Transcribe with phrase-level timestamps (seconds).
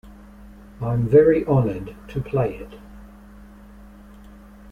[0.81, 2.73] I'm very honoured to play it.